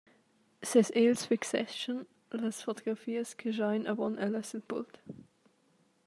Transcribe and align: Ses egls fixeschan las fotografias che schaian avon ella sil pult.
Ses 0.63 0.89
egls 1.01 1.25
fixeschan 1.31 1.99
las 2.41 2.57
fotografias 2.67 3.29
che 3.39 3.49
schaian 3.55 3.89
avon 3.93 4.15
ella 4.25 4.41
sil 4.45 4.63
pult. 4.69 4.93